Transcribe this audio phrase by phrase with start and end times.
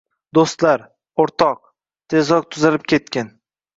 [0.37, 0.85] Do'stlar-
[1.25, 1.61] O'rtoq,
[2.15, 3.31] tezroq tuzalib ketgin!